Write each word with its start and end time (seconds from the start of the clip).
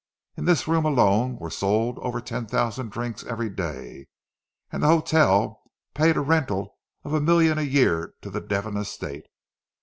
In 0.35 0.45
this 0.45 0.67
room 0.67 0.83
alone 0.83 1.37
were 1.37 1.51
sold 1.51 1.99
over 1.99 2.19
ten 2.21 2.47
thousand 2.47 2.89
drinks 2.91 3.23
every 3.23 3.51
day; 3.51 4.07
and 4.71 4.81
the 4.81 4.87
hotel 4.87 5.61
paid 5.93 6.17
a 6.17 6.21
rental 6.21 6.79
of 7.03 7.13
a 7.13 7.21
million 7.21 7.59
a 7.59 7.61
year 7.61 8.15
to 8.23 8.31
the 8.31 8.41
Devon 8.41 8.77
estate. 8.77 9.27